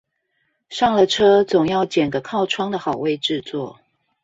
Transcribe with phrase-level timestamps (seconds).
[0.67, 3.79] 上了車總要揀個靠窗的好位置坐